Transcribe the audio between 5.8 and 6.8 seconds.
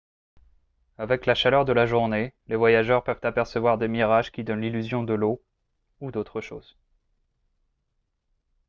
ou d'autres choses